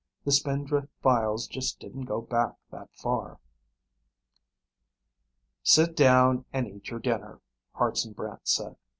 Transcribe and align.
The 0.25 0.31
Spindrift 0.31 0.87
files 1.03 1.45
just 1.45 1.79
didn't 1.79 2.05
go 2.05 2.21
back 2.21 2.55
that 2.71 2.89
far. 2.91 3.39
"Sit 5.61 5.95
down 5.95 6.43
and 6.51 6.67
eat 6.67 6.89
your 6.89 6.99
dinner," 6.99 7.39
Hartson 7.75 8.13
Brant 8.13 8.47
said. 8.47 8.77